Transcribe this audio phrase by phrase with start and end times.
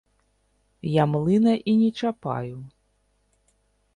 [0.91, 2.57] Я млына і не чапаю.